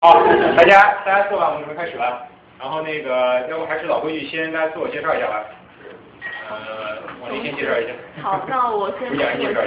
[0.00, 0.22] 好，
[0.56, 2.24] 大家大家坐吧，我们准备开始了。
[2.56, 5.44] 然后那个，要不还是老规矩，先大家自我介绍一下吧。
[6.48, 7.92] 呃，王宁先介绍一下。
[8.22, 9.10] 好，那我先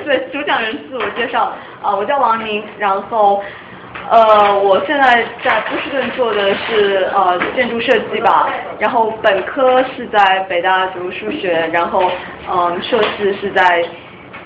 [0.05, 3.43] 对主讲人自我介绍啊、我叫王宁，然后
[4.09, 12.09] 呃，我现在在波士顿做的是呃建筑设计吧，然后本科是在北大读数学，然后
[12.49, 13.85] 嗯、硕士是在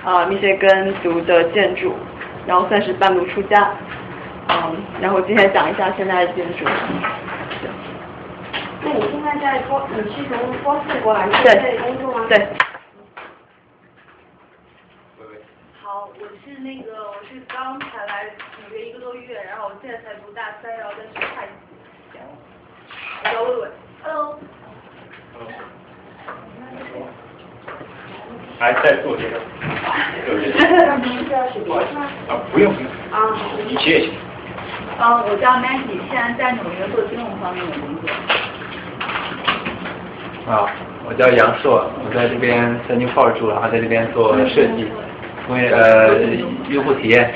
[0.04, 1.96] 呃密歇根读的建筑，
[2.48, 3.72] 然后算是半路出家，
[4.48, 6.66] 嗯，然后今天讲一下现在的建筑。
[8.84, 12.26] 那你现在在波，你是从波士过来，是在这里工作吗？。
[12.30, 12.38] 对。
[15.18, 15.42] 喂喂。
[15.82, 18.26] 好，我是那个，我是刚才来
[18.70, 21.52] 纽约一个多月，然后我现在才读大三，然后在学会计。
[23.24, 23.68] 我叫魏伟。
[24.04, 24.40] Hello。
[28.60, 29.38] 来，再自我介绍。
[30.24, 30.58] 自我介绍。
[30.98, 32.06] 您是要写别的吗？
[32.30, 33.36] 啊，不用不用，啊，
[33.68, 34.14] 你写也行。
[34.98, 38.10] 嗯，我叫 Maggie，现在在纽约做金融方面的工作。
[40.52, 40.70] 啊，
[41.08, 44.88] 我叫杨硕，我在这边在 Newport 住，然后在这边做设计，
[45.50, 46.16] 因为呃
[46.70, 47.34] 用户体验。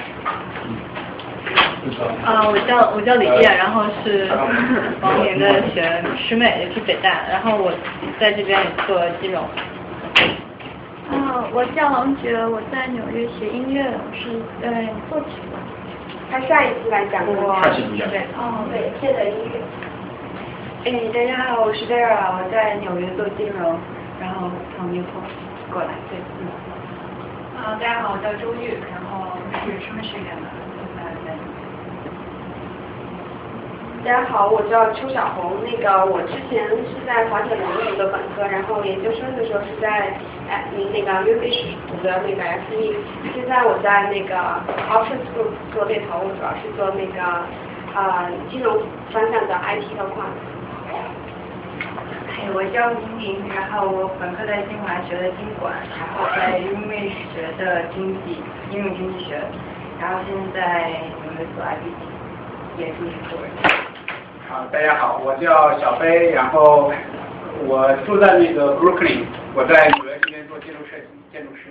[2.24, 4.30] 啊，我叫我叫李艳，然后是
[5.02, 7.72] 王宁的学师妹，也是北大，然后我
[8.20, 9.42] 在这边也做金融。
[11.12, 14.30] 啊，我叫王珏，我在纽约学音乐，我是
[14.62, 15.60] 在作曲吧。
[16.32, 17.54] 他下一次来讲过。
[17.64, 18.08] 上期不讲。
[18.10, 19.60] 对，哦，对，现在音乐。
[20.86, 23.76] 哎，大家好，我是 Vera，我在纽约做金融，
[24.22, 25.26] 然后从 Newport
[25.74, 26.48] 过来，对，嗯。
[27.58, 29.26] 啊，大家好，我叫周玉，然后
[29.66, 30.48] 是什么学院的？
[30.78, 31.34] 现在在。
[34.06, 35.58] 大家好，我叫邱小红。
[35.62, 40.18] 那个我之前是在滑铁卢读的本科，然后研究生的时候是在
[40.50, 42.96] 哎那个 u b 读的那个 SE。
[43.36, 44.36] 现在我在那个
[44.88, 47.22] Options Group 做猎头，我主要是做那个
[47.94, 50.26] 呃金融方向的 IT 的框。
[50.88, 50.96] 哎，
[52.56, 59.36] 我叫宁宁，然后我本科在清华学的经管，然后在 u b i 学的经济，应用经济学，
[60.00, 62.96] 然后现在在纽约做 IBT，也是
[63.30, 63.89] 做人。
[64.50, 66.92] 好，大家好，我叫小飞，然后
[67.68, 71.70] 我住在那个 Brooklyn，我在纽约这边做建筑设计，建筑师。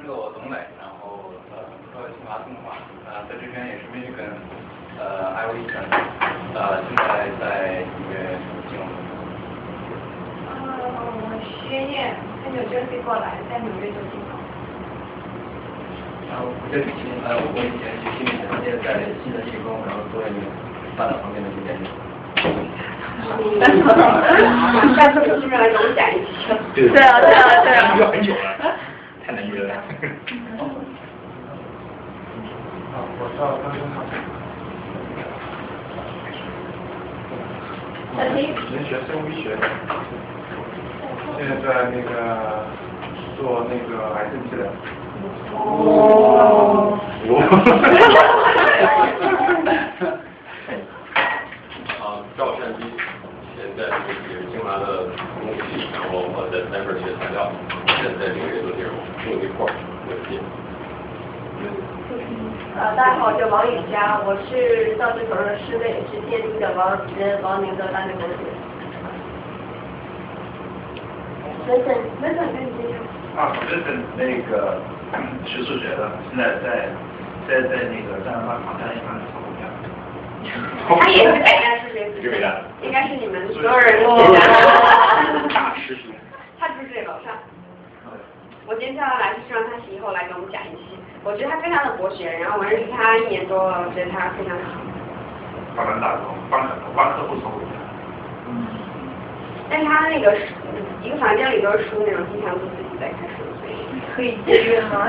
[0.00, 1.60] 那个我董磊，然后呃
[1.92, 2.72] 说清华东华，
[3.04, 4.32] 呃在这边也是 Michigan，
[4.96, 5.92] 呃 Iowa Eastern，
[6.56, 8.16] 呃现在在纽约
[8.64, 8.88] 金融。
[10.48, 10.56] 呃，
[10.88, 11.36] 我
[11.68, 14.39] 薛燕，在纽约飞过来，在纽约做金融。
[16.30, 20.46] 然后我这以前呃我以前是新媒体，现在在新的艺工，然后做一个
[20.96, 21.90] 大脑方面的一些研究。
[24.96, 25.70] 下次有机会来一
[26.24, 26.30] 期。
[26.74, 28.38] 对对啊对啊对啊约很久了，
[29.26, 29.74] 太难约了。
[32.92, 34.06] 好，我叫张生浩。
[38.12, 39.62] 我以前学生物医学的，
[41.36, 42.10] 现在在那个
[43.36, 44.64] 做那个癌症治疗。
[45.54, 46.98] 哦。
[52.00, 52.04] 啊，
[52.36, 52.80] 赵善基，
[53.56, 54.08] 现在是
[54.50, 54.84] 清华的
[55.92, 57.52] 然后我在 Stanford 学材料，
[57.86, 58.92] 现在在纽约做金融，
[59.22, 59.72] 做一块儿，
[60.06, 60.30] 我进。
[62.76, 68.34] 呃，大家好，我叫王雨佳，我是赵志鹏的师妹，也是建筑的王人王宁的大学同学。
[71.68, 71.88] 文森，
[72.22, 72.96] 文森跟你介绍。
[73.36, 73.52] 啊，
[74.16, 74.80] 那个
[75.44, 76.88] 学数学的，现在在
[77.48, 79.66] 在在那个加拿大航天一方做股票。
[80.88, 84.16] 他也是北大数学你是北大的应该是你们所有人都
[85.48, 86.12] 大师兄。
[86.58, 87.34] 他住这楼上。
[88.66, 90.96] 我今天叫他来是希望他以后来给我们讲一期。
[91.24, 94.80] 我觉得他非常的博学，然后我认识他一年多了，我觉得他非常好。
[95.76, 97.68] 帮人打工，帮帮客户做股票。
[99.68, 100.54] 但是他那个书，
[101.02, 103.39] 一个房间里都是书那种，经常都自己在看书，
[104.14, 105.08] 可以借阅吗？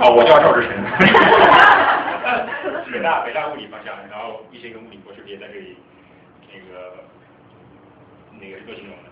[0.00, 0.72] 哦，我叫赵志成，
[2.92, 5.76] 北大北大物理方向，然后一些个物理博士毕业在这里，
[6.50, 6.64] 那个
[8.40, 9.02] 那个是做金融的。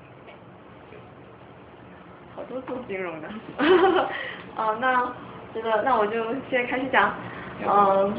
[2.34, 3.28] 好多做金融的。
[4.56, 5.12] 啊， 那
[5.54, 7.14] 这个那我就先开始讲。
[7.62, 8.14] 嗯，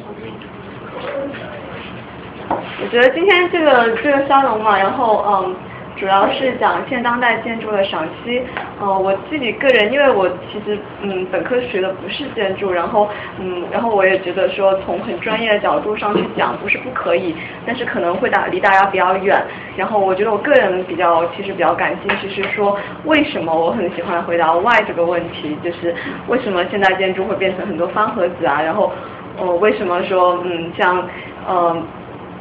[2.79, 5.55] 我觉得今天这个这个沙龙嘛，然后嗯，
[5.97, 8.41] 主要是讲现当代建筑的赏析。
[8.79, 13.07] 呃，我自己个人，因为我其实嗯本科学的不是建筑，然后
[13.39, 17.35] 嗯然后我也觉得说从很专业的角度上去讲不是不可以，
[17.65, 19.39] 但是可能会打离大家比较远。
[19.77, 25.93] 然后我觉得我个人比较其实比较感兴趣是说为什么我很喜欢回答 why 这个问题，就是
[26.27, 28.91] 为什么现代建筑会变成很多方盒子啊，然后
[29.37, 31.07] 呃为什么说嗯像
[31.47, 31.77] 呃。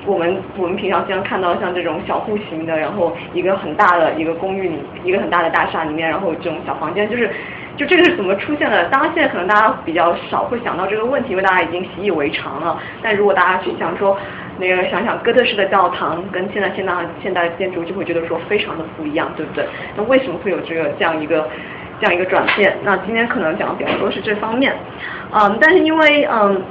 [0.07, 7.31] 我们我们平常经常看到像这种小户型的，然后一个很大的一个公寓里，一个很大的大厦里面，然后这种小房间，就是
[7.77, 8.85] 就这个是怎么出现的？
[8.89, 12.81] 当然现在可能大家比较少会想到这个问题，因为大家已经习以为常了。
[13.03, 14.17] 但如果大家去想说
[14.59, 19.67] 那个想想哥特式的教堂跟现在现代现代建筑，就会觉得说非常的不一样，对不对？
[19.97, 21.47] 那为什么会有这个这样一个
[22.01, 22.75] 这样一个转变？
[22.83, 24.75] 那今天可能讲的比较多是这方面，
[25.33, 26.63] 嗯，但是因为嗯。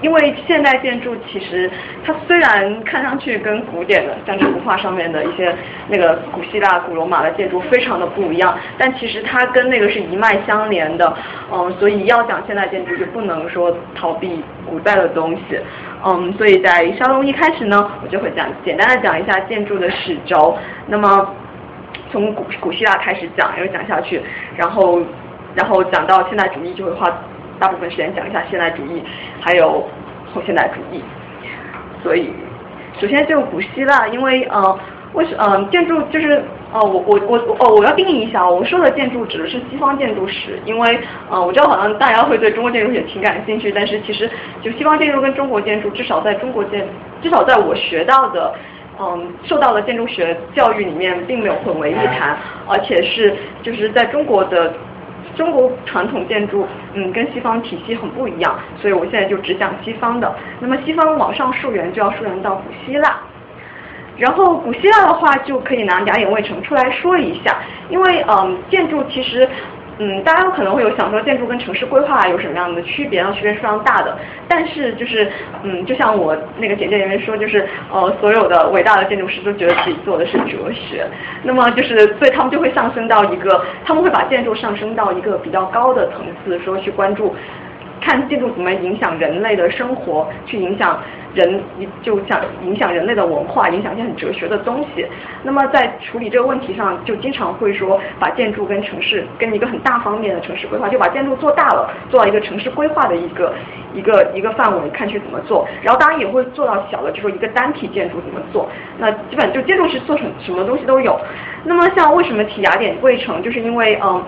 [0.00, 1.68] 因为现代建筑其实
[2.04, 5.52] 它虽然看上去跟古典的像这幅画上面的一些
[5.88, 11.16] 那个古希腊、古罗马的建筑非常的不一样，但其实它跟那个是一脉相连的，
[11.52, 15.58] 嗯，所以要讲现代建筑就不能说逃避古代的东西，
[16.04, 20.56] 嗯，所以在沙龙一开始呢，我就会讲简单的讲一下建筑的史轴，
[20.86, 21.34] 那么
[22.12, 24.22] 从古古希腊开始讲，然后讲下去，
[24.56, 25.02] 然后
[25.56, 27.12] 然后讲到现代主义就会画。
[27.58, 29.02] 大部分时间讲一下现代主义，
[29.40, 29.86] 还有
[30.32, 31.02] 后现代主义。
[32.02, 32.32] 所以，
[33.00, 34.78] 首先就古希腊，因为呃，
[35.14, 44.30] 为什呃建筑就是呃我我我哦我要定义一下，我说的建筑指的是西方建筑史，因为呃我知道好像大家会对中国建筑也挺感兴趣，但是其实
[44.62, 46.86] 就西方建筑跟中国建筑，至少在中国建，
[47.20, 48.54] 至少在我学到的
[49.00, 52.38] 嗯受到的建筑学教育里面，并没有混为一谈，
[52.68, 54.72] 而且是就是在中国的。
[55.38, 60.34] 中国传统建筑，嗯，跟西方体系很不一样，所以我现在就只讲西方的。
[60.60, 63.16] 那么西方往上溯源，就要溯源到古希腊。
[64.18, 67.56] 然后古希腊的话，就可以拿雅典卫城出来说一下，
[67.88, 69.48] 因为嗯，建筑其实。
[69.98, 73.20] 嗯，大家可能会有想说建筑跟城市规划有什么样的区别？
[73.22, 73.32] 呢？
[73.32, 74.16] 区别是非常大的。
[74.48, 75.28] 但是就是，
[75.64, 81.04] 嗯，就像我那个简介里面说，就是呃，所有的伟大的建筑师都觉得自己做的是哲学。
[81.42, 87.34] 那么就是，所以他们就会上升到一个，他们会把建筑上升到一个比较高的层次，说去关注。
[88.00, 91.00] 看建筑怎么影响人类的生活，去影响
[91.34, 91.60] 人，
[92.02, 95.06] 就像影响人类的文化，影响一些很哲学的东西。
[95.42, 103.52] 那么在处理这个问题上，就经常会说把建筑跟城市，跟一个很大方面的城市规划，就把建筑做大了，做到一个城市规划的一个
[103.94, 105.66] 一个一个范围，看去怎么做。
[105.82, 108.68] 然后当然也会做到小的，就说一个单体建筑怎么做。
[108.98, 111.18] 那基本就建筑是做成什么东西都有。
[111.64, 114.22] 那么像为什么提雅典卫城，就是因为嗯。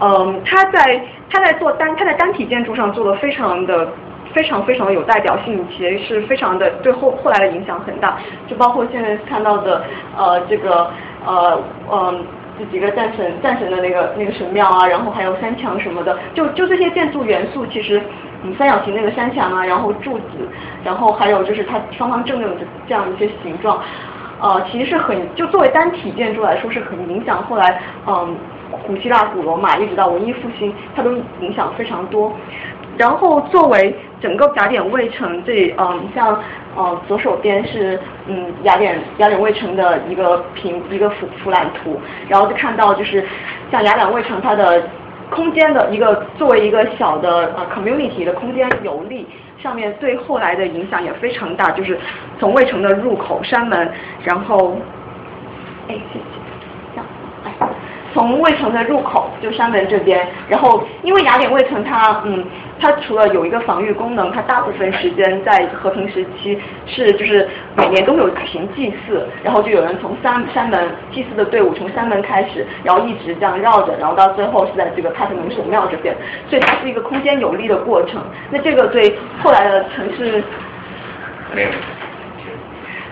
[0.00, 1.00] 嗯，他在
[1.30, 3.88] 他在做单他在单体建筑上做的非常的
[4.32, 8.16] 非常非常的有代表性，且是非常的对后后来的影响很大，
[8.48, 9.84] 就包括现在看到的
[10.16, 10.90] 呃这个
[11.26, 12.24] 呃嗯
[12.58, 18.02] 这几个战神战神的那个那个神庙啊，然后还有山墙什么的，就就这些建筑元素，其实
[18.42, 20.48] 嗯三角形那个山墙啊，然后柱子，
[20.82, 22.48] 然后还有就是它双方正的
[22.88, 23.78] 这样一些形状，
[24.40, 28.34] 呃其实是很就作为单体建筑来说是很影响后来嗯。
[28.86, 32.32] 古希腊、古罗马一直到文艺复兴，它都影响非常多。
[32.98, 36.38] 然后作为整个雅典卫城这，嗯，像
[36.76, 41.98] 呃左手边是嗯雅典雅典卫城的一个平一个俯俯览图，
[42.28, 43.26] 然后就看到就是
[43.70, 44.86] 像雅典卫城它的
[45.30, 49.26] 空间的一个作为一个小的呃 community 的空间游历，
[49.62, 51.98] 上面对后来的影响也非常大，就是
[52.38, 53.90] 从卫城的入口山门，
[54.22, 54.76] 然后
[55.88, 56.42] 哎谢谢。
[58.12, 62.44] 从卫城的入口，就山门这边，然后因为雅典卫城它，嗯，
[62.78, 76.14] 它除了有一个防御功能，它大部分时间在和平时期是就是每年都会有举行祭祀，然后就有人从山山门祭祀的队伍从山门开始，然后一直这样绕着，然后到最后是在这个帕特农神庙这边，
[76.48, 78.22] 所以它是一个空间有利的过程。
[78.50, 80.42] 那这个对后来的城市。
[81.54, 81.68] 没有。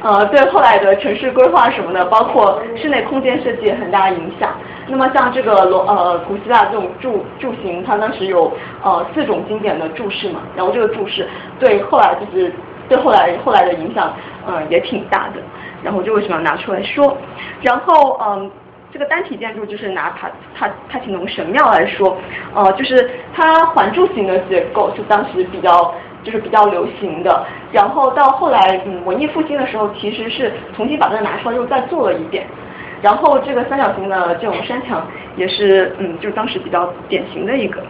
[0.03, 4.51] 呃，对后来的城市规划什么的，包括室内空间设计很大影响。
[4.89, 8.51] 那么像这个罗呃古希腊这种柱柱形，它当时有
[8.83, 11.29] 呃四种经典的柱式嘛，然后这个柱式
[11.59, 12.51] 对后来就是
[12.89, 14.15] 对后来后来的影响，
[14.49, 15.43] 嗯也挺大的。
[15.83, 17.17] 然后就为什么要拿出来说？
[17.61, 18.51] 然后嗯，
[18.91, 22.17] 这个单体建筑就是拿帕帕帕提农神庙来说，
[22.55, 25.95] 呃就是它环柱形的结构是当时比较。
[26.23, 32.47] 就是比较流行的，然后到后来，嗯，文艺复兴的时候，其实是重新把它拿出来又再做了一遍，
[33.03, 37.81] 然后这个三角形的这种山墙也是，嗯，就当时比较典型的一个，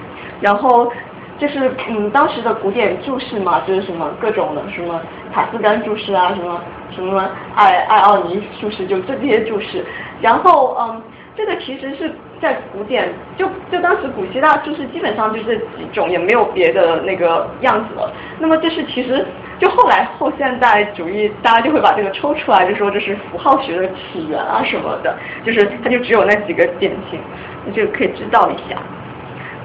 [0.41, 0.91] 然后
[1.39, 5.01] 就是嗯当时的古典注释嘛，就是什么各种的什么
[5.33, 6.61] 塔斯干注释啊，什么
[6.95, 9.85] 什么艾艾奥尼注释，就这些注释。
[10.21, 11.03] 然后嗯，
[11.35, 18.11] 这个其实是在古典就就当时古希腊就是基本上就这几种，也没有别的那个样子了。
[18.39, 19.27] 那么这是其实
[19.59, 27.21] 就后来后现代主义大家就会把这个抽出来，就说这是符号学的起源啊什么的，就是它就只有那几个典型，
[27.65, 28.77] 你就可以知道一下。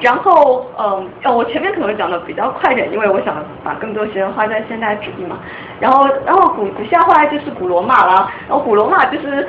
[0.02, 5.40] 然后，嗯，呃，我前面可能讲的比较快点，因为我想把更多时间花在现代主义嘛。
[5.80, 9.48] 然后，然后古古希腊后来就是古罗马了，然后古罗马就是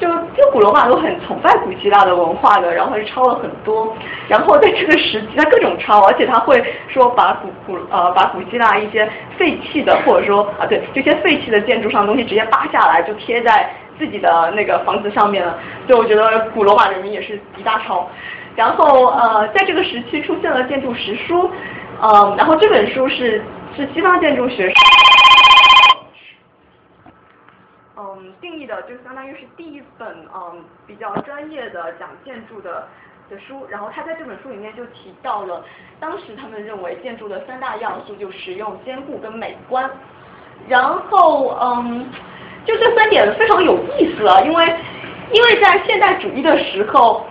[0.00, 3.92] 就就古罗马都很崇拜古希腊的文化的，然后就抄了很多。
[4.28, 15.58] 然后在这个时期，他各种抄，而且他会说把古古呃把古希腊一些废弃的或者说啊对这些废弃的建筑上的东西直接扒下来，就贴在自己的那个房子上面了。
[15.88, 18.08] 就我觉得古罗马人民也是一大抄。
[18.54, 21.48] 然后呃，在这个时期出现了建筑实书，
[22.00, 23.40] 呃，然后这本书是
[23.76, 24.72] 是西方建筑学，
[28.18, 32.88] 嗯，定义的就相当于是第一本嗯比较专业的讲建筑的
[33.30, 33.64] 的书。
[33.70, 35.64] 然后他在这本书里面就提到了
[36.00, 39.88] 当时他们认为建筑的三大要素，就实用、坚固跟美观。
[40.68, 42.06] 然后嗯，
[42.64, 44.74] 就这三点非常有意思啊，因为
[45.32, 47.24] 因为在现代主义的时候。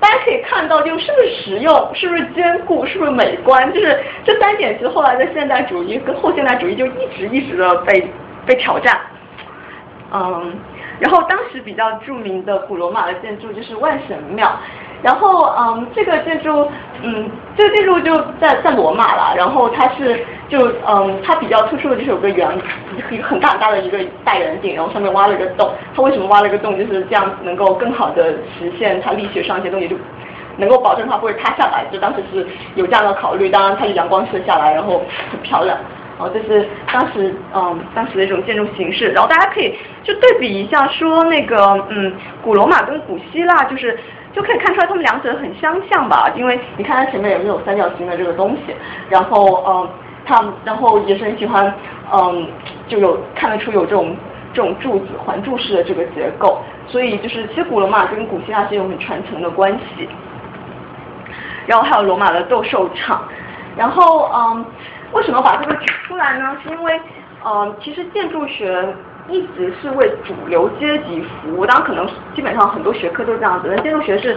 [0.00, 8.06] 大家可以看到，就是不是实用，是不是坚固，是不是美观，就是这三点，其实后来的现代主义跟后现代主义就一直一直的被
[8.44, 9.00] 被挑战。
[10.14, 10.54] 嗯，
[11.00, 14.50] 然后当时比较著名的古罗马的建筑就是万神庙。
[15.02, 16.66] 然后嗯，这个建筑
[17.02, 17.28] 嗯，
[17.58, 19.34] 这个建筑就在在罗马了。
[19.36, 22.48] 然后它是就嗯，它比较突出的就是有个圆，
[23.10, 25.70] 一个很大很大的一个大圆顶，然后上面挖了一个洞。
[25.94, 26.78] 它为什么挖了一个洞？
[26.78, 29.96] 就是这样子能够更好的实现它力学上一些东西，就
[30.56, 31.84] 能够保证它不会塌下来。
[31.92, 33.50] 就当时是有这样的考虑。
[33.50, 35.76] 当然，它阳光射下来，然后很漂亮。
[36.18, 39.10] 然后这是当时嗯，当时的一种建筑形式。
[39.12, 43.98] 然后大家可以就对比一下，说那个嗯，古罗马跟古希腊就是。
[44.34, 46.28] 就可以看出来，他们两者很相像吧？
[46.34, 48.74] 因为你看它前面有没有三角形的这个东西，
[49.08, 49.88] 然后嗯，
[50.26, 51.72] 它然后也是很喜欢
[52.12, 52.44] 嗯，
[52.88, 54.16] 就有看得出有这种
[54.52, 60.08] 这种柱子环柱式的这个结构，所以就是其实古罗马跟古希腊是有很传承的关系。
[61.66, 63.22] 然后还有罗马的斗兽场，
[63.76, 64.64] 然后嗯，
[65.14, 66.56] 为什么把这个举出来呢？
[66.62, 67.00] 是因为
[67.44, 68.94] 嗯，其实建筑学。
[69.26, 74.36] 一直是为主流阶级服务，当然可能基本上很多学科都是这样子，但建筑学是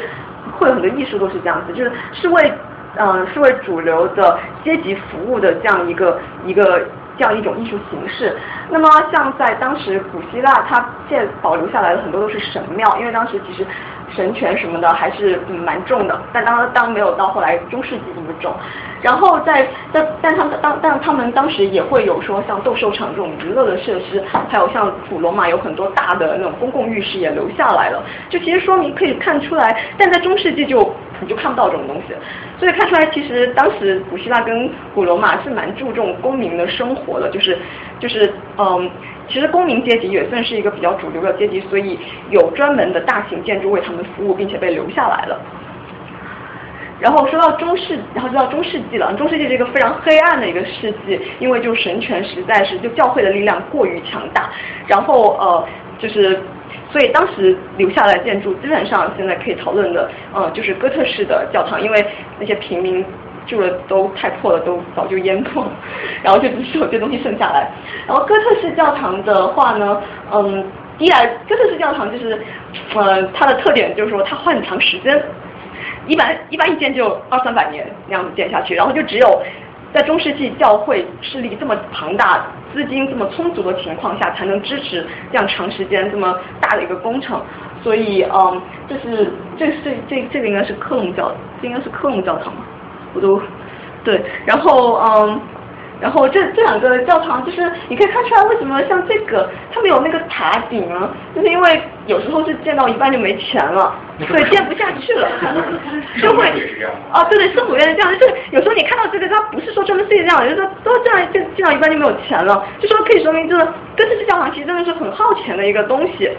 [0.58, 2.54] 会有很多艺术都是这样子，就是是为
[2.96, 8.38] 嗯是为主流的阶级服务的这样一个一个这样一种艺术形式。
[8.70, 13.68] 那么像在当时古希腊，它现保留下来的很多都是神庙，因为当时其实。
[14.16, 18.56] 神权什么的还是蛮重的，但当当没有到后来中世纪那么重。
[19.02, 28.04] 然后在但但他们当但他们当时也会有说像斗兽场这种娱乐的设施，还有像古罗马有很多大的那种公共浴室也留下来了。
[28.30, 32.14] 就其实说明可以看出来，但在中世纪就你就看不到这种东西。
[32.60, 37.58] 所以看出来其实当时古希腊跟古罗马是蛮注重公民的生活的，就是
[38.00, 38.90] 就是嗯。
[39.30, 42.00] 其实公民阶级也算是一个比较主流的阶级，所以
[42.30, 45.38] 有专门的大型建筑为他们服务，并且被留下来了。
[47.00, 49.14] 然后说到中世，然后就到中世纪了。
[49.14, 54.50] 中世纪是一个非常黑暗的一个世纪，因为就神权实在是就教会的力量过于强大。
[54.88, 55.66] 然后呃，
[56.00, 56.42] 就是
[56.92, 62.06] 所以当时留下来建筑基本上现在可以讨论的，呃，就是哥特式的教堂，因为
[62.40, 63.06] 那些平民。
[63.48, 65.72] 住的都太破了，都早就淹没了，
[66.22, 67.72] 然后就只有这东西剩下来。
[68.06, 70.02] 然后哥特式教堂的话呢，
[70.34, 70.66] 嗯，
[70.98, 72.38] 第一来哥特式教堂就是，
[72.94, 75.24] 呃，它的特点就是说它花很长时间，
[76.08, 79.42] 一般一般一建就二三百年那样子建下去，然后就只有
[79.94, 87.42] 在中世纪教会势力这么庞大、资金这么充足的情况下，才能支持这样长时间这么大的一个工程。
[87.84, 92.64] 所以，嗯，这是这这这这个应该是克隆教，这应该是克隆教堂嘛。
[93.14, 93.42] 我都
[94.04, 95.40] 对，然后嗯，
[96.00, 105.28] 然后这这两个教堂就是你可以看出来为什么像这个它没有那个塔顶啊，就是因为有时候是建到一半就没钱了，对，建不下去了，
[106.22, 106.48] 就会
[107.12, 116.30] 啊，对对，圣母院是这样，就是有时候你看到这个，它不是说专门设计这样，就是说都这样建建到一半就没有钱了，就说可以说明这个这是教堂其实真的是很耗钱的一个东西，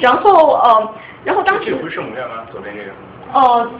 [0.00, 0.94] 然后呃，
[1.24, 2.44] 然后当时不是圣母院吗？
[2.50, 2.90] 左边这个
[3.32, 3.70] 哦。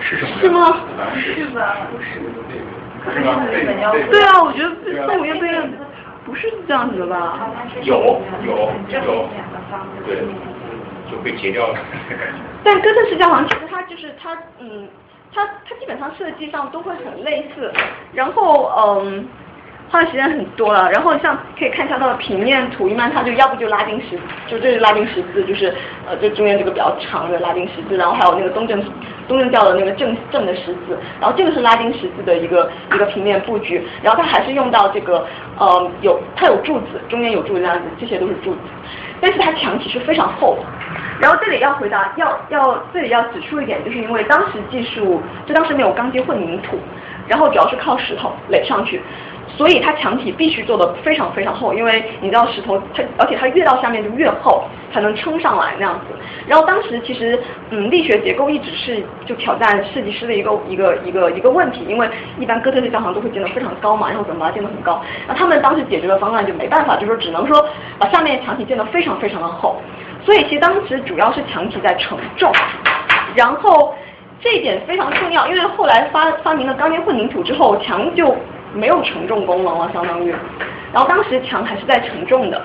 [0.00, 0.16] 是
[0.48, 0.80] 吗？
[1.14, 1.76] 是吧？
[1.92, 2.20] 不是。
[3.10, 3.44] 是吗？
[4.10, 5.72] 对啊，我觉得圣母院不应
[6.24, 7.50] 不是这样子的吧？
[7.82, 9.28] 有有有。
[10.06, 10.22] 对，
[11.10, 11.78] 就被截掉了。
[12.62, 14.88] 但哥特式教堂其实它就是它嗯，
[15.34, 17.72] 它它基本上设计上都会很类似，
[18.12, 19.26] 然后嗯。
[19.92, 25.66] 花的时间很多了，然后像可以看一下它的平面图，一般它就要不就拉丁十，就这是拉丁十字，就是
[26.08, 28.82] 呃这中间这个比较长的拉丁十字，然后还有那个东正
[29.28, 35.26] 东正教的那个正正的十字，然后这个是拉丁十字的一个一个平面布局，然后它还是用到这个
[35.58, 38.60] 呃有它有柱子，中间有柱子这样子，这些都是柱子，
[39.20, 40.56] 但是它墙体是非常厚，
[41.20, 46.78] 然后这里要回答要要这里要指出一点，就是因为当时技术就当时没有钢筋混凝土，
[47.32, 49.00] 然后主要是靠石头垒上去。
[49.54, 56.14] 所以它墙体必须做的非常非常厚，因为你知道石头它，而且它越到下面就越厚，才能撑上来那样子。
[56.46, 57.38] 然后当时其实，
[57.70, 62.08] 嗯，力学结构一直是就挑战设计师的一个一个一个一个问题，因为
[62.38, 65.02] 一般哥特式教堂都会建得非常高嘛，然后怎么把它建得很高？
[65.28, 69.76] 那他们当时解决的方案就没办法，就说只能说把下面墙体建得非常非常的厚。
[70.24, 72.50] 所以其实当时主要是墙体在承重，
[73.34, 73.94] 然后
[74.42, 78.36] 这一点非常重要，因为后来发发明了钢筋混凝土之后，墙就。
[78.74, 80.34] 没有承重功能了，相当于，
[80.94, 82.58] 然后当时墙还是在承重的，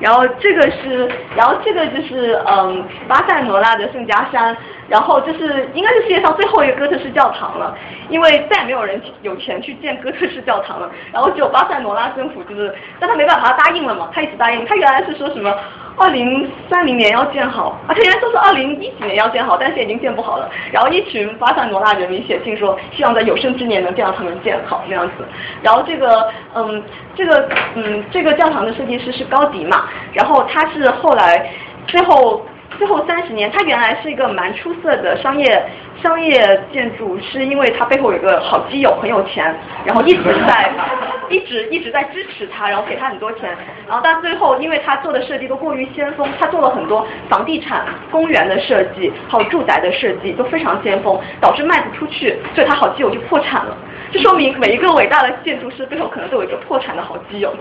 [0.00, 4.54] 然后这个是，然后这个就是嗯巴塞罗那的圣家山，
[4.86, 7.74] 然后这是应该是世界上最后一个哥特式教堂了，
[8.10, 15.50] 因为再没有人有钱去建哥特式教堂了，然后只有巴塞罗那政府就是，但他没办法，他答应了嘛，他一直答应，他原来是说什么？
[15.96, 20.50] 二零三零年要建好，啊，他原来说是二零一几年要建好，但是已经建不好了。
[20.72, 25.24] 然后一群巴塞罗那人民写信说，希望在有生之年能见到他们建好那样子。
[25.62, 26.82] 然后这个，嗯，
[27.14, 31.50] 这个，嗯，这个教堂的设计师是高迪嘛，然后他是后来
[31.86, 32.44] 最后。
[32.78, 35.62] 最后三十年，它原来是一个蛮出色的商业
[36.02, 39.54] 商业建筑，是因为它背后有个好基友很有钱，
[39.84, 40.70] 然后一直在
[41.30, 53.76] 一直一直在支持他，然后给他很多钱，然后但最后因为他做的设计都过于先锋，他做了很多房地产公园的设计，还有住宅的设计都非常先锋，导致卖不出去，所以他好基友就破产了。
[54.14, 57.52] 这说明每一个伟大的建筑师背后可能都有一个破产的好基友，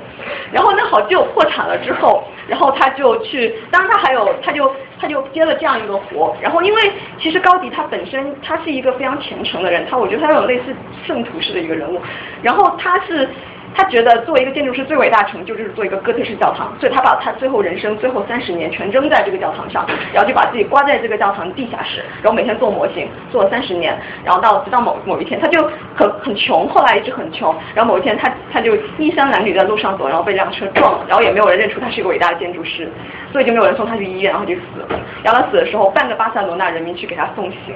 [0.51, 10.75] 然后那好基友破产了之后，然后他就去，当然他还有他就他就接了这样一个活，然后因为其实高迪他本身他是一个非常虔诚的人，他我觉得他有类似
[11.07, 11.99] 圣徒式的一个人物，
[12.43, 13.27] 然后他是。
[13.75, 25.63] 他觉得作为一个建筑师最伟大成就就是做一个哥特式教堂，所以他把他最后人生最后三十年全扔在这个教堂上，然后就把自己关在这个教堂地下室，然后每天做模型，做了三十年，然后到直到某某一天他就
[25.95, 32.87] 很很穷，后来一直很穷，然后某一天他他就衣衫褴褛在路上走，然后被辆车撞了，然后也没有人认出他是一个伟大的建筑师，
[33.31, 34.99] 所以就没有人送他去医院，然后就死了。
[35.23, 37.73] 然后他死的时候，半个巴塞罗那人民去给他送行，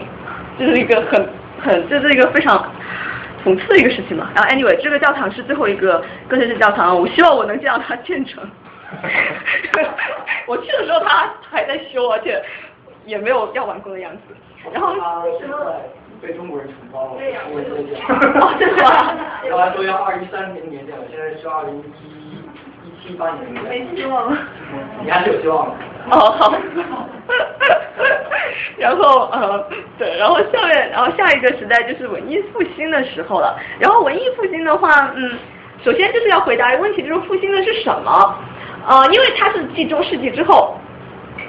[0.60, 1.28] 这是一个很
[1.60, 2.64] 很这是一个非常。
[3.48, 8.44] 讽刺的一个事情嘛，然后 anyway，这个教堂是最后一个哥特式教堂，我希望我能见到它建成。
[10.46, 12.44] 我去的时候它还在修，而且
[13.06, 14.22] 也没有要完工的样子。
[14.74, 14.92] 然后
[15.24, 15.56] 为什么
[16.22, 17.20] 被中国人承包了？
[17.20, 18.04] 对呀，我也这样。
[18.42, 19.16] 哦，真的吗？
[19.46, 22.17] 原来说要二一三零年建的，现在是二零一一
[23.08, 23.62] 七八年的。
[23.70, 24.38] 没希望了。
[25.04, 25.74] 你还是有希望的。
[26.12, 26.54] 哦，好。
[28.78, 29.68] 然后呃
[29.98, 33.58] 对，然后下面然后下一个时代就是文艺复兴的时候了。
[33.80, 35.32] 然后文艺复兴的话，嗯，
[35.84, 38.36] 首先就是要回答一个问题，就是复兴的是什么？
[38.88, 40.78] 呃，因为它是继中世纪之后，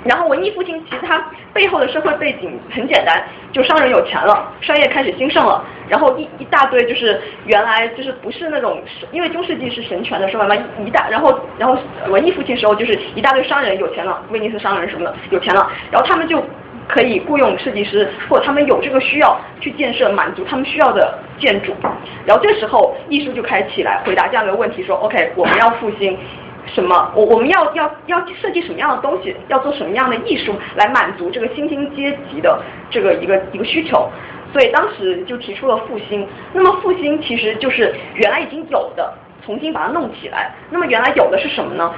[0.05, 8.81] 然后文艺复兴其实它背后的社会背景很简单，就商人有钱了，商业开始兴盛了，然后一一大堆就是原来就是不是那种，
[9.13, 16.43] 因为中世纪是神权的时候嘛，一大然后然后文艺复兴时候就是一大堆商人有钱了，威尼斯商人什么的有钱了，然后他们就。
[16.89, 21.75] 可以雇佣设计师，或者他们有这个需要去建设满足他们需要的建筑，
[22.25, 26.17] 然后这时候艺术就开始起来回答这样的问题，说 OK，我们要复兴
[26.75, 27.13] 什么？
[27.15, 29.35] 我我们要要要设计什么样的东西？
[29.49, 34.09] 要做什么样的艺术来满足这个新兴阶级的这个一个一个需求？
[34.53, 36.27] 所以当时就提出了复兴。
[36.53, 39.13] 那么复兴其实就是原来已经有的
[39.45, 40.55] 重新把它弄起来。
[40.71, 41.93] 那么原来有的是什么呢？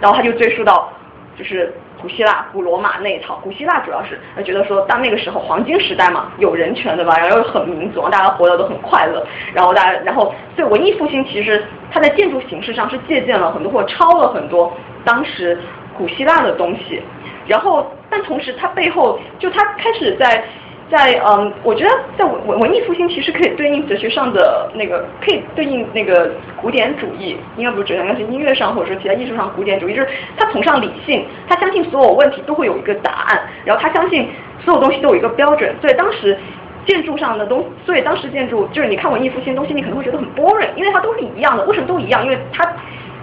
[0.00, 0.92] 然后他就追溯到
[1.36, 1.72] 就是。
[2.04, 7.16] 古希腊、古罗马那一套，古希腊主要是觉得说，当那个时候黄金时代嘛，有人权对吧？
[7.16, 9.26] 然后又很民主，大家活得都很快乐。
[9.54, 14.70] 然后大家，然后所以文艺复兴其实它在建筑形式上是借鉴了很多或抄了很多
[15.02, 15.58] 当时
[15.96, 17.02] 古希腊的东西。
[17.46, 20.44] 然后，但同时它背后就它开始在。
[20.90, 34.28] 在嗯，我觉得在文文文艺复兴其实可以对应哲学上的那个，可以对应那个古典主义，应该不是哲学，应该是音乐上或者说其他艺术上古典主义，就是他崇尚理性，他相信所有问题都会有一个答案，然后他相信
[34.62, 36.38] 所有东西都有一个标准，所以当时
[36.84, 42.22] 建筑上的东，所以当时建筑就是你看文艺复兴东西，你可能会觉得很 boring，因为它都是一样的，为什么都一样？
[42.22, 42.62] 因为它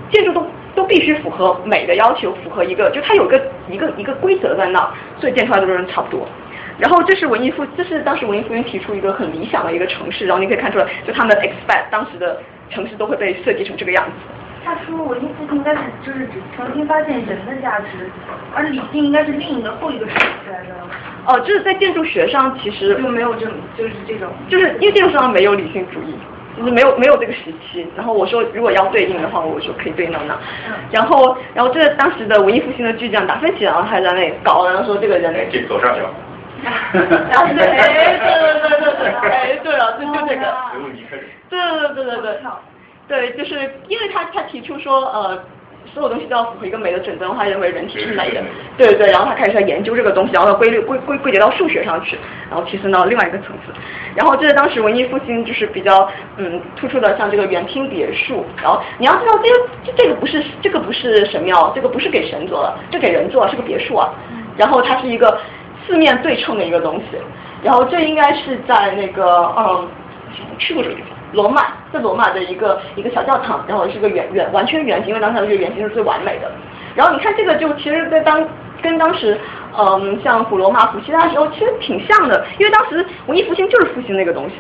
[0.10, 0.44] 建筑都
[0.76, 6.28] 都必须符合美的要求，符合一个就它有一个一个一个规则在那，所以建出来的都是差不多。
[6.82, 12.42] 然后这是文艺复，这是当时文艺复兴提出一个很理想的一个城市，然后你可以看出来，就他们 expect 当时的
[12.72, 14.12] 城市都会被设计成这个样子。
[14.66, 18.10] 他说文艺复兴应该是就是指重新发现人的价值，
[18.56, 20.16] 而理性应该是另一个后一个时
[20.48, 20.76] 代的。
[21.28, 26.16] 哦，就是在建筑学上其实就没有这种，就是这种，就是因为建筑上没有理性主义。
[26.58, 30.38] 就是没有没有这个时期，然后我说如果要对应的话，我说可以对应到那，
[30.92, 36.31] 然后然后这当时的文艺复兴的巨匠达芬奇，然后还在那里搞，然后说这个人，这左上去了，然后对，
[37.32, 38.20] 哎对对
[38.62, 40.44] 对对对，哎对了，就就这个，
[41.50, 42.38] 对对对对对，
[43.08, 43.54] 对，就是
[43.88, 45.40] 因为他他提出说呃。
[45.96, 48.42] 所有东西都要符合一个美的准则，他认为人体是美的，
[48.78, 52.18] 对对，然后他开始在研究这个东西，然后归类归归归结到数学上去，
[52.50, 53.74] 然后提升到另外一个层次。
[54.16, 58.46] 然后这是当时文艺复兴就是比较嗯突出的，像这个园厅别墅。
[58.62, 64.14] 然后你要知道，这个这这个不是这个不是神庙，这个不是给神做的，这给人做，是个别墅啊。
[64.56, 65.40] 然后它是一个
[65.86, 67.18] 四面对称的一个东西。
[67.64, 69.88] 然后这应该是在那个嗯
[70.58, 71.10] 去过这个地方。
[71.34, 76.52] 罗马在罗马的一个一个小教堂，然后是个圆圆完全圆形，因为当时这个圆形是最完美的。
[76.94, 78.46] 然后你看这个就其实跟当
[78.82, 79.40] 跟当时
[79.78, 84.56] 嗯像古罗马、古希腊时候其实挺像的，因为当时文艺复兴就是复兴那个东西。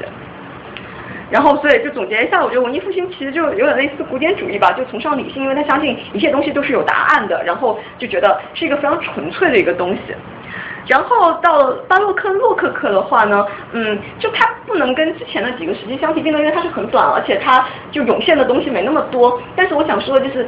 [1.29, 10.13] 然后所以就总结一下，我觉得文艺复兴其实就有点类似古典主义吧，就崇尚理性，因为他相信一切东西都是有答案的，然后就觉得是一个非常纯粹的一个东西。
[10.87, 19.39] 然后到巴洛克、洛可可的话呢，嗯，就它不能跟之前的几个时期相提并论，因为它是很短，而且它就涌现的东西没那么多。
[19.55, 20.47] 但是我想说的就是，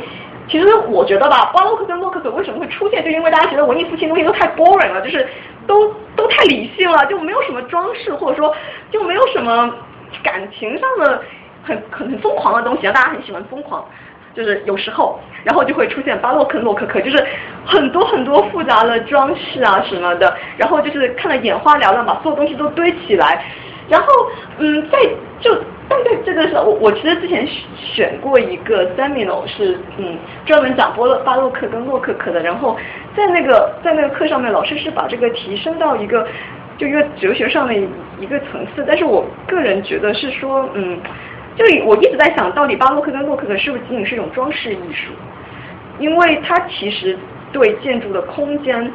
[0.50, 5.28] 其实我觉得吧，巴洛克跟洛可可为什么会出现，就因为大家觉得文艺复兴东西都太 boring 了，就是
[5.68, 8.54] 都都太理性了，就没有什么装饰，或者说
[8.92, 9.74] 就没有什么
[10.24, 11.22] 感情上的
[11.64, 13.86] 很很很疯狂的东西，大家很喜欢疯狂。
[14.36, 17.24] 就是有时候，然后就会出现巴洛克、洛可可，就是
[17.66, 23.46] 很多很多复杂的装饰啊什么的，然后就是看了眼花缭乱，把所有东西都堆起来，
[23.88, 24.08] 然后
[24.58, 24.98] 嗯，在
[25.40, 25.54] 就
[25.88, 32.76] 大概这个时候，我我其实之前选过一个 seminar 是嗯专门讲波洛巴洛克跟洛可可的，然后
[33.16, 36.28] 在那个在那个课上面，老师是把这个提升到一个
[36.78, 37.74] 就一个哲学上的
[38.20, 41.00] 一个层次，但是我个人觉得是说嗯。
[41.56, 45.12] 就我一直在想，到底巴洛克跟洛可可是不是仅仅是一种装饰艺术？
[46.00, 47.16] 因为它其实
[47.52, 48.92] 对建筑的空间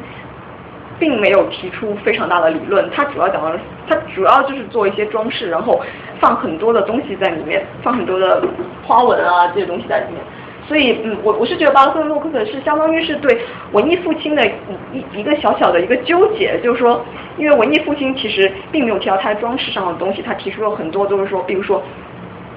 [0.99, 5.81] 并没有提出非常大的理论，它主要讲的，它主要就是做一些装饰，然后
[6.19, 8.43] 放很多的东西在里面，放很多的
[8.85, 10.21] 花纹啊这些东西在里面。
[10.67, 13.39] 所以，嗯，我我是觉得巴洛克跟洛可可是相当于是对
[13.71, 14.51] 文艺复兴的一
[14.91, 17.03] 一一个小小的一个纠结，就是说，
[17.37, 21.81] 因为文艺复兴其实并没有提到它装饰上的东西，它提出了很多都是说，比如说。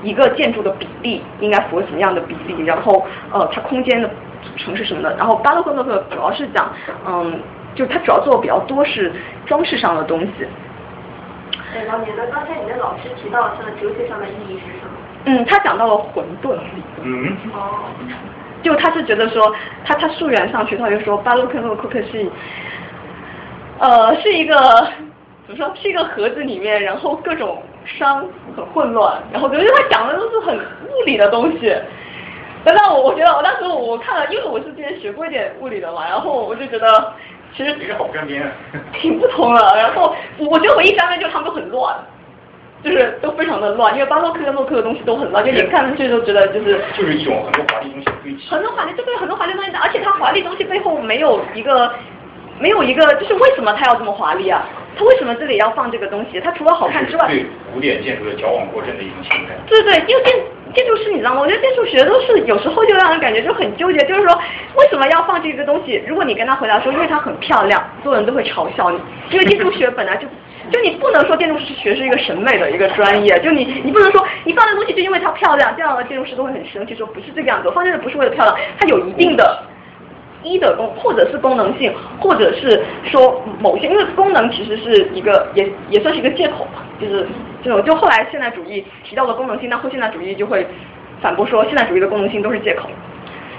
[0.03, 2.65] 一个建筑的比例应该符合什么样的比例？
[2.65, 4.09] 然后呃，它空间的
[4.43, 5.17] 组成是什么的？
[5.17, 6.71] 然后巴洛克洛克主要是讲，
[7.07, 7.41] 嗯，
[7.75, 9.13] 就它主要做的比较多是
[9.47, 10.29] 装饰上的东西。
[11.73, 14.91] 对，老年的刚才你的老师提到像哲学上的意义是什么？
[15.25, 17.25] 嗯，他讲到了混沌理论。
[17.27, 17.37] 嗯。
[17.55, 17.85] 哦。
[18.63, 22.31] 就他是觉得说，他他溯源上去，他就说巴洛克洛克是，
[23.79, 24.57] 呃，是一个
[25.47, 25.73] 怎么说？
[25.75, 27.63] 是一个盒子里面，然后各种。
[27.85, 31.75] 商很混乱，然后觉得他讲的都是很物理的东西。
[32.65, 37.13] 等到我我觉得我当时我看了，因为我是之前学过一点物理的嘛，然后我就觉得
[37.57, 38.51] 其实好干边，
[38.95, 39.61] 挺不同的。
[39.77, 41.97] 然后我觉得唯一方面就是他们都很乱，
[42.85, 48.49] 就是都非常的乱，因为巴洛克跟洛克的东西都很乱，就你看上去都觉得就是就是一种很多华丽东西堆砌。
[48.49, 51.93] 很多华丽，这个很多华丽东西，而且它华丽东西背后没有一个
[52.61, 54.65] 没有一个，就是为什么它要这么华丽啊？
[54.97, 56.41] 它为什么这里要放这个东西？
[56.41, 59.57] 它除了好看之外，对古典建筑的矫枉过正的一种情感。
[59.67, 60.35] 对对，因为建
[60.75, 61.41] 建筑师你知道吗？
[61.41, 64.39] 我觉得建筑学都是有时候就让人感觉就很纠结，就是说
[64.77, 66.03] 为什么要放这个东西？
[66.07, 69.01] 如果你跟他回答说因为它很漂亮，所有人都会嘲笑你。
[69.31, 70.27] 因为建筑学本来就
[70.71, 79.63] 就你不能说建筑师学是一个审美的一个专业，就你你不能说你放这东西就因为它漂亮，这样的建筑师都会很生气，说不是这个样子，放这个不是为了漂亮，它有一定的。
[80.43, 87.27] 一的功，或者是功能性，或者是说某些，因为功能其实是一个，也也算是一个借口吧，就是
[87.63, 90.67] 这种，就后来现代主义提到的功能性，那后现代主义就会
[91.21, 92.89] 反驳说，现代主义的功能性都是借口。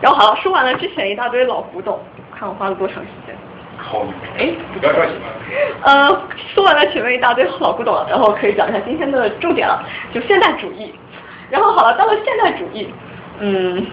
[0.01, 1.99] 然后好了，说完了之前一大堆老古董，
[2.37, 3.35] 看我花了多长时间。
[3.77, 4.05] 好，
[4.37, 5.25] 哎，不要着急嘛。
[5.83, 6.21] 呃，
[6.53, 10.93] 说完了前面一大堆老古董了，然后可以讲一下今天的重点了，就现代主义。
[11.49, 12.87] 然后好了，到了现代主义，
[13.39, 13.85] 嗯。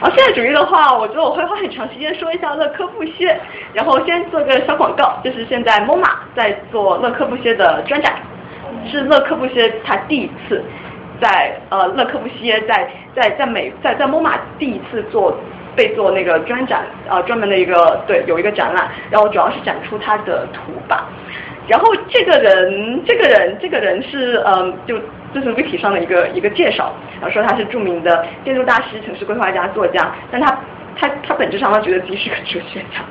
[0.00, 3.36] 然后，现代主义的话，我觉得我会花很长时间说一下勒科布歇，
[3.72, 8.14] 然后先做个小广告，就是现在 MoMA 在做勒科布歇的专展，
[8.88, 10.62] 是勒科布歇他第一次
[11.20, 15.36] 在呃勒科布歇在在在美在在 MoMA 第一次做
[15.74, 21.08] 被做那个专展啊，专门的一个对有一个展览，然后主要是展出他的图吧。
[21.68, 24.98] 然后这个人，这个人，这个人是嗯，就
[25.34, 30.58] 这是 wiki 上的一个一个介绍，然后说他是著名的建筑大师、城市规划家、作家，但他
[30.96, 33.04] 他他本质上他觉得自己是个哲学家，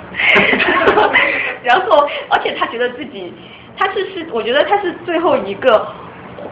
[1.63, 3.31] 然后而且他觉得自己
[3.77, 5.87] 他是是，我觉得他是最后一个，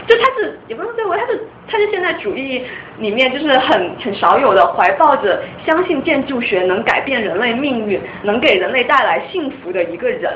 [0.07, 2.63] 就他是也不能最后，他是他是现代主义
[2.99, 10.31] 里面就是很很少有的怀抱着相信建筑学能改变人类命运，能给人类带来幸福的一个人。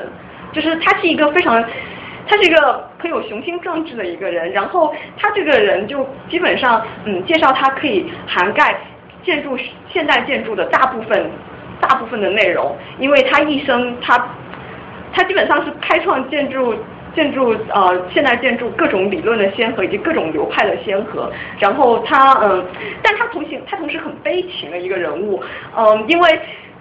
[0.52, 1.64] 就是他是一个非常，
[2.26, 4.50] 他是一个很有雄心壮志的一个人。
[4.52, 8.76] 然后他这个人就基本上，嗯，介绍他可以涵盖
[9.22, 9.56] 建筑
[9.92, 11.30] 现代建筑的大部分
[11.80, 14.18] 大部分的内容，因为他一生他
[15.12, 16.74] 他基本上是开创建筑
[17.14, 21.30] 建筑呃现代建筑各种理论的先河以及各种流派的先河。
[21.58, 22.64] 然后他嗯，
[23.02, 25.42] 但他同行他同时很悲情的一个人物，
[25.76, 26.40] 嗯，因为。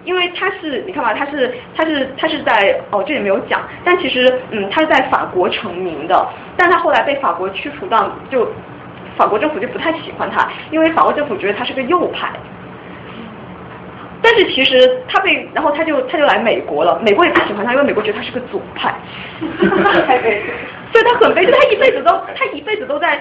[0.09, 8.51] 因为他是，你看吧，他是，他是，他是在哦，这里没有讲，但其实，嗯，他是在法国成名的，但他后来被法国驱除到，就
[9.15, 12.27] 法国政府就不太喜欢他，因为法国政府觉得他是个右派。
[14.19, 18.91] 但是其实他被，然后他就他就来美国了，美国也不喜欢他，因为美国觉得他是个左派。
[20.91, 23.19] 所以他很悲，就他一辈子都，他一辈子都在。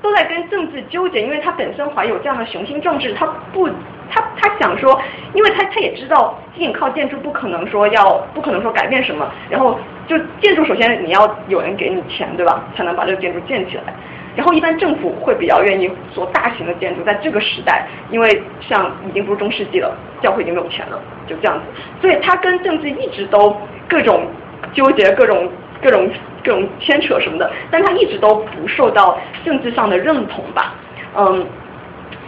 [0.00, 3.68] 都在跟政治纠结，因为他本身怀有这样的雄心壮志，他不，
[4.10, 5.00] 他他想说，
[5.34, 13.94] 因为他他也知道，仅仅靠建筑不可能说要，不可能说改变什么，然后就建筑首先你要有人给你钱，对吧，才能把这个建筑建起来，
[14.34, 21.64] 然后一般政府会比较愿意做大型的建筑，在这个时代，因为像已经不是中世纪了，教会已经没有钱了，就这样子，
[22.00, 23.56] 所以他跟政治一直都
[23.88, 24.26] 各种
[24.72, 25.48] 纠结，各种。
[25.80, 26.10] 各种
[26.42, 30.74] 各种牵扯什么的，但他一直都不受到政治上的认同吧，
[31.16, 31.46] 嗯，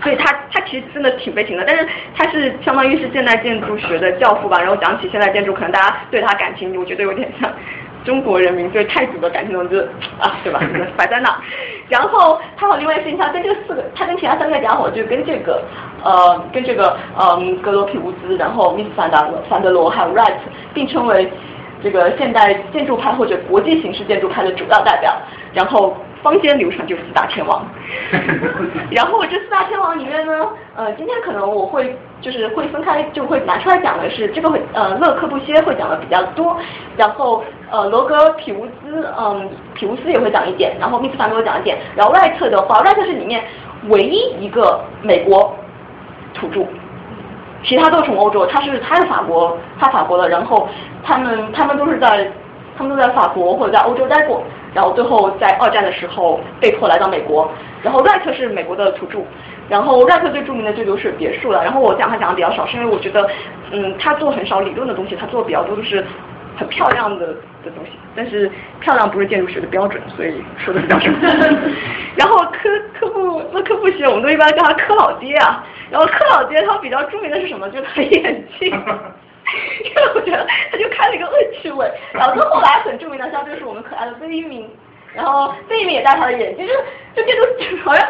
[0.02, 1.86] 所以他他其实真的挺悲情的，但是
[2.16, 7.50] 他是相当于是现代建筑学的教父吧，然后讲起现代建筑，可能大家对他感情，我觉得有点像
[8.04, 10.60] 中国人民对太祖的感情，就是啊，对吧？
[10.96, 11.36] 摆在那，
[11.88, 15.62] 然后他和另外一个，跟这四个，他跟其他三个家伙，就跟这个
[16.02, 20.34] 呃，跟这个嗯，格罗皮乌兹，然后密斯凡达凡德罗还有 Wright
[20.72, 21.30] 并称为。
[21.82, 25.16] 这个现代建筑派或者国际形式建筑派的主要代表，
[25.54, 27.64] 然后坊间流传就四大天王，
[28.90, 36.56] 然后这四大天王里面呢，呃，今天可能我会就是会分开就会拿出来讲的是这个会呃勒克布歇会讲的比较多，
[36.96, 43.42] 然后呃罗格皮乌斯嗯皮乌斯也会讲一点，然后密斯凡多讲一点，然后外特的话，外特是里面
[43.88, 45.56] 唯一一个美国
[46.35, 46.66] 土著。
[47.62, 50.66] 其他都是从欧洲，他是他是法国，他法国的，然后
[51.04, 52.26] 他们他们都是在
[52.76, 54.42] 他们都在法国或者在欧洲待过，
[54.74, 57.50] 然后最后在二战的时候被迫来到美国，
[57.83, 59.18] 然后 Wright 是美国的土著，
[59.68, 63.28] 然后 Wright 最著名的就流水别墅了，然后我讲他讲的比较少，是因为我觉得
[63.72, 66.04] 嗯他做很少理论的东西，他做的比较多就是
[66.56, 67.26] 很漂亮的
[67.64, 71.11] 的东西，但是漂亮不是建筑学的标准，所以说的比较少。
[72.16, 75.64] 然后科科布那科布学我们都一般叫他科老爹啊。
[75.90, 77.68] 然后科老爹他比较著名的是什么？
[77.70, 78.70] 就是他眼镜，
[79.84, 81.90] 因 为我觉得他就开了一个恶趣味。
[82.12, 84.68] 然后他后来很著名的像就是我们可爱的贝聿铭，
[85.14, 86.80] 然后贝聿铭也戴他的眼镜，就是
[87.14, 88.06] 就建筑好像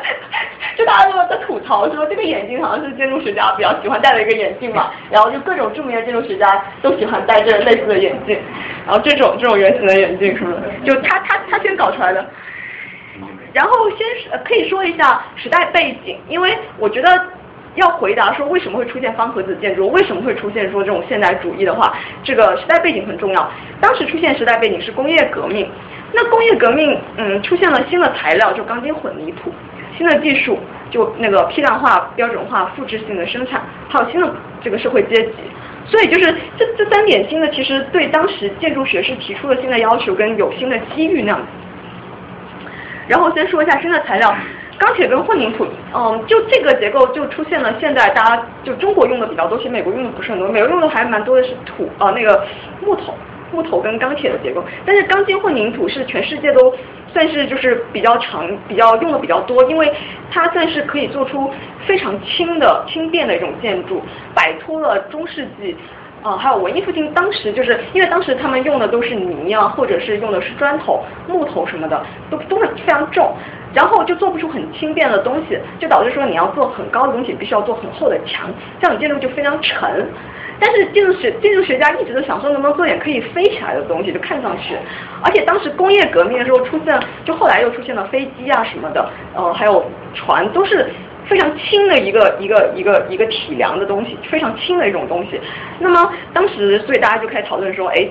[0.77, 4.91] 就大家都在吐槽说这个眼镜好像是建筑学家比较喜欢戴的一个眼镜嘛。
[5.11, 8.39] 然后就各种著名的建筑学家都喜欢戴这类似的眼镜。
[8.87, 10.71] 然后这种这种圆形的眼镜什么的？
[10.85, 12.25] 就他他他先搞出来的。
[13.53, 14.07] 然后先
[14.45, 17.27] 可以说一下时代背景，因为我觉得。
[17.77, 23.51] 要回答说为什么会出现方盒子建筑，为什么会出现说这种现代主义的话，这个时代背景很重要。
[23.81, 25.69] 当时出现时代背景是工业革命，
[26.13, 29.53] 那工业革命嗯出现了新的材料，就钢筋混凝土，
[29.97, 30.59] 新的技术
[30.91, 35.35] 就那个批量化、标准化、复制性的生产，还有新的这个社会阶级，
[35.87, 41.47] 所以就是这这三点新的其实对当时建筑学是提出了新的要求跟有新的机遇那样子。
[43.07, 44.35] 然后先说一下新的材料。
[44.81, 47.79] 钢铁跟混凝土，嗯，就这个结构就出现了。
[47.79, 50.49] 现在大家就中国用的比较多，其实美国用的不是很多。
[50.49, 52.43] 美国用的还蛮多的是土，呃，那个
[52.81, 53.13] 木头、
[53.53, 54.65] 木头跟钢铁的结构。
[54.87, 56.75] 但是钢筋混凝土是全世界都
[57.13, 59.93] 算是就是比较常、比较用的比较多，因为
[60.31, 61.53] 它算是可以做出
[61.87, 64.01] 非常轻的轻便的一种建筑，
[64.35, 65.77] 摆脱了中世纪，
[66.23, 73.35] 啊，还有文艺复兴当时就是因为当时他们用的都是泥啊，或者是用的是砖头、木头什么的，都都是非常重。
[73.73, 80.09] 然后就做不出很轻便的东西，就导致说你要做很高的东西，必须要做很厚的墙，这样建筑就非常沉。
[80.63, 84.77] 但是建筑学建筑学家一直都想说能不能做点可以飞起来的东西，就看上去。
[85.23, 89.83] 而且当时工业革命的时候出现，就后来又出现了飞机啊什么的，呃，还有
[90.15, 90.91] 船，都是
[91.27, 95.41] 非常轻的一个一个一个一个体量的东西，非常轻的一种东西。
[95.79, 98.07] 那么当时，所以大家就开始讨论说，哎，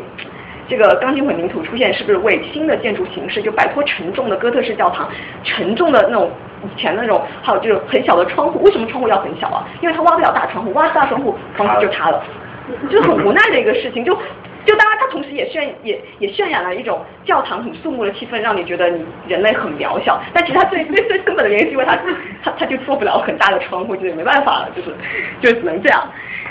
[0.69, 5.09] 这个钢筋混凝土出现是不是为新的建筑形式，就摆脱沉重的哥特式教堂，
[5.43, 6.31] 沉重的那种
[6.63, 9.67] 以前的那种，还有就是很小的窗户，为什么窗户要很小啊？
[9.81, 12.23] 因为它挖不了大窗户，挖大窗户房子就塌了，
[12.89, 14.17] 就是很无奈的一个事情，就。
[14.65, 20.21] 就当然，它同时也渲也也渲染了一种教堂很肃穆的气氛，让你觉得你人类很渺小。
[20.33, 21.97] 但其实它最最 最根本的原因是因为它
[22.43, 24.93] 它它就做不了很大的窗户，就是没办法了，就是
[25.41, 26.07] 就只能这样。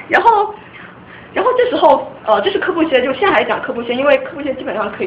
[0.08, 0.52] 然后
[1.34, 5.06] 然后这时候呃，这是科布歇，就现在还讲科布歇，因为科布歇基本上可以。